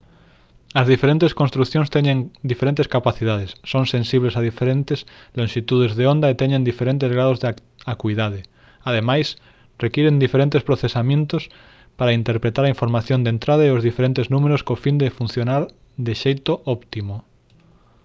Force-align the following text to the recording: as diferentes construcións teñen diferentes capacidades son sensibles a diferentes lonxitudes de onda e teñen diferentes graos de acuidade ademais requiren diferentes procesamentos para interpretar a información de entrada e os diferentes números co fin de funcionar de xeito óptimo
as 0.79 0.85
diferentes 0.93 1.31
construcións 1.41 1.91
teñen 1.95 2.17
diferentes 2.51 2.87
capacidades 2.95 3.49
son 3.71 3.83
sensibles 3.95 4.33
a 4.35 4.45
diferentes 4.49 4.99
lonxitudes 5.39 5.91
de 5.99 6.05
onda 6.13 6.27
e 6.29 6.39
teñen 6.41 6.67
diferentes 6.69 7.09
graos 7.15 7.37
de 7.43 7.47
acuidade 7.93 8.39
ademais 8.89 9.27
requiren 9.85 10.23
diferentes 10.25 10.61
procesamentos 10.69 11.41
para 11.99 12.17
interpretar 12.19 12.63
a 12.65 12.73
información 12.75 13.19
de 13.21 13.31
entrada 13.35 13.63
e 13.65 13.75
os 13.77 13.85
diferentes 13.89 14.25
números 14.33 14.61
co 14.67 14.81
fin 14.83 14.95
de 15.01 15.13
funcionar 15.19 15.61
de 16.05 16.13
xeito 16.23 16.53
óptimo 16.75 17.15